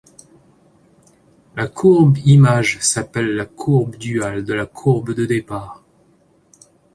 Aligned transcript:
La 1.55 1.67
courbe 1.67 2.17
image 2.25 2.79
s'appelle 2.79 3.35
la 3.35 3.45
courbe 3.45 3.97
duale 3.97 4.43
de 4.43 4.55
la 4.55 4.65
courbe 4.65 5.11
de 5.13 5.27
départ. 5.27 5.83